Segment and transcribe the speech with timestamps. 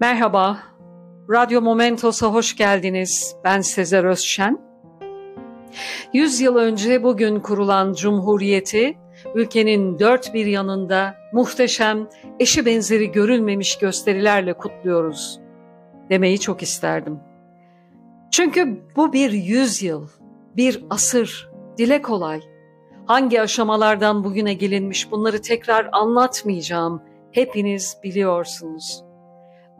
[0.00, 0.58] Merhaba,
[1.30, 3.36] Radyo Momentos'a hoş geldiniz.
[3.44, 4.58] Ben Sezer Özşen.
[6.12, 8.98] Yüz yıl önce bugün kurulan Cumhuriyeti,
[9.34, 12.08] ülkenin dört bir yanında muhteşem,
[12.40, 15.40] eşi benzeri görülmemiş gösterilerle kutluyoruz
[16.10, 17.18] demeyi çok isterdim.
[18.30, 20.08] Çünkü bu bir yüzyıl,
[20.56, 22.40] bir asır, dile kolay.
[23.06, 27.02] Hangi aşamalardan bugüne gelinmiş bunları tekrar anlatmayacağım.
[27.32, 29.04] Hepiniz biliyorsunuz.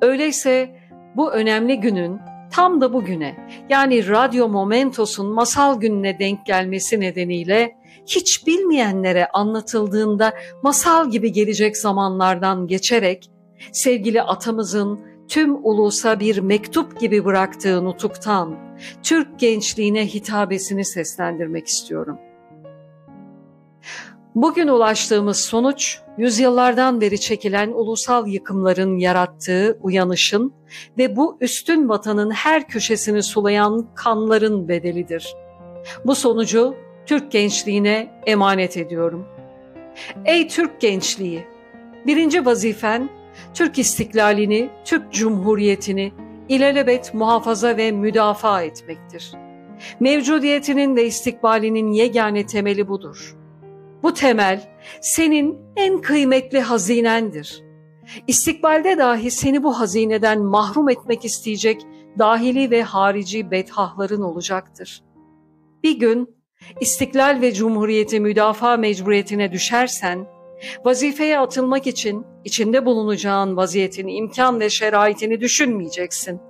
[0.00, 0.76] Öyleyse
[1.16, 2.20] bu önemli günün
[2.52, 3.36] tam da bugüne
[3.68, 7.76] yani Radyo Momentos'un masal gününe denk gelmesi nedeniyle
[8.06, 13.30] hiç bilmeyenlere anlatıldığında masal gibi gelecek zamanlardan geçerek
[13.72, 18.56] sevgili atamızın tüm ulusa bir mektup gibi bıraktığı nutuktan
[19.02, 22.18] Türk gençliğine hitabesini seslendirmek istiyorum.
[24.34, 30.54] Bugün ulaştığımız sonuç, yüzyıllardan beri çekilen ulusal yıkımların yarattığı uyanışın
[30.98, 35.34] ve bu üstün vatanın her köşesini sulayan kanların bedelidir.
[36.06, 36.74] Bu sonucu
[37.06, 39.26] Türk gençliğine emanet ediyorum.
[40.24, 41.44] Ey Türk gençliği!
[42.06, 43.10] Birinci vazifen
[43.54, 46.12] Türk istiklalini, Türk Cumhuriyeti'ni
[46.48, 49.32] ilelebet muhafaza ve müdafaa etmektir.
[50.00, 53.43] Mevcudiyetinin ve istikbalinin yegane temeli budur.
[54.04, 54.60] Bu temel
[55.00, 57.64] senin en kıymetli hazinendir.
[58.26, 61.86] İstikbalde dahi seni bu hazineden mahrum etmek isteyecek
[62.18, 65.02] dahili ve harici bedhahların olacaktır.
[65.82, 66.36] Bir gün
[66.80, 70.26] istiklal ve cumhuriyeti müdafaa mecburiyetine düşersen,
[70.84, 76.40] vazifeye atılmak için içinde bulunacağın vaziyetin imkan ve şeraitini düşünmeyeceksin.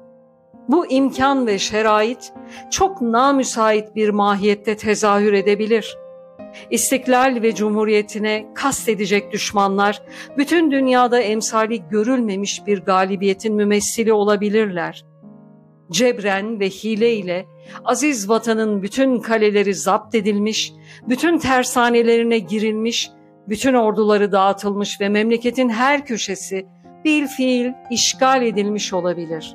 [0.69, 2.33] Bu imkan ve şerait
[2.71, 6.04] çok namüsait bir mahiyette tezahür edebilir.
[6.71, 10.03] İstiklal ve cumhuriyetine kastedecek düşmanlar,
[10.39, 15.05] bütün dünyada emsali görülmemiş bir galibiyetin mümessili olabilirler.
[15.91, 17.47] Cebren ve hile ile
[17.85, 20.73] aziz vatanın bütün kaleleri zapt edilmiş,
[21.09, 23.11] bütün tersanelerine girilmiş,
[23.49, 26.67] bütün orduları dağıtılmış ve memleketin her köşesi
[27.05, 29.55] bil fiil işgal edilmiş olabilir.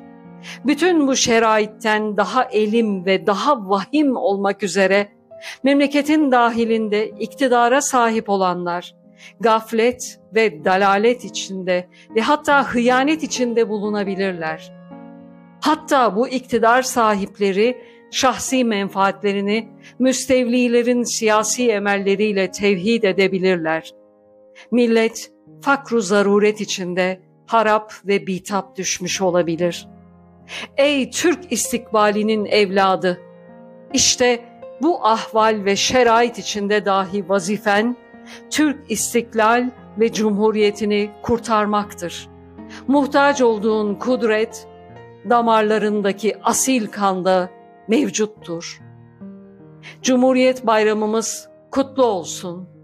[0.66, 5.08] Bütün bu şeraitten daha elim ve daha vahim olmak üzere
[5.62, 8.94] memleketin dahilinde iktidara sahip olanlar,
[9.40, 14.72] gaflet ve dalalet içinde ve hatta hıyanet içinde bulunabilirler.
[15.60, 19.68] Hatta bu iktidar sahipleri şahsi menfaatlerini
[19.98, 23.90] müstevlilerin siyasi emelleriyle tevhid edebilirler.
[24.70, 29.88] Millet fakru zaruret içinde harap ve bitap düşmüş olabilir.
[30.76, 33.20] Ey Türk istikbalinin evladı!
[33.92, 34.44] İşte
[34.82, 37.96] bu ahval ve şerait içinde dahi vazifen,
[38.50, 42.28] Türk istiklal ve cumhuriyetini kurtarmaktır.
[42.88, 44.66] Muhtaç olduğun kudret,
[45.30, 47.50] damarlarındaki asil kanda
[47.88, 48.80] mevcuttur.
[50.02, 52.79] Cumhuriyet bayramımız kutlu olsun.''